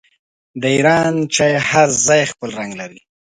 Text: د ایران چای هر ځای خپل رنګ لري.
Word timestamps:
د 0.61 0.63
ایران 0.75 1.15
چای 1.35 1.53
هر 1.69 1.89
ځای 2.05 2.21
خپل 2.31 2.49
رنګ 2.59 2.71
لري. 2.81 2.99